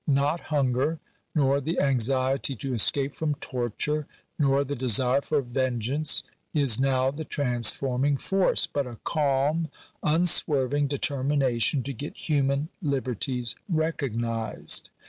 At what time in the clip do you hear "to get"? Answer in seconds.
11.83-12.17